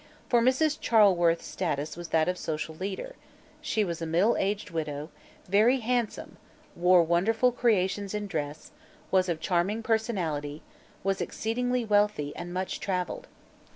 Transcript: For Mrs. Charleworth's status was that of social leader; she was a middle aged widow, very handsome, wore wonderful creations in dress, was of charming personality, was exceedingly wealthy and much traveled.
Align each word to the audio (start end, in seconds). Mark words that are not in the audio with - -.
For 0.29 0.41
Mrs. 0.41 0.79
Charleworth's 0.79 1.45
status 1.45 1.95
was 1.95 2.07
that 2.07 2.27
of 2.27 2.35
social 2.35 2.73
leader; 2.73 3.15
she 3.61 3.83
was 3.83 4.01
a 4.01 4.07
middle 4.07 4.35
aged 4.35 4.71
widow, 4.71 5.11
very 5.47 5.81
handsome, 5.81 6.37
wore 6.75 7.03
wonderful 7.03 7.51
creations 7.51 8.15
in 8.15 8.25
dress, 8.25 8.71
was 9.11 9.29
of 9.29 9.39
charming 9.39 9.83
personality, 9.83 10.63
was 11.03 11.21
exceedingly 11.21 11.85
wealthy 11.85 12.35
and 12.35 12.51
much 12.51 12.79
traveled. 12.79 13.27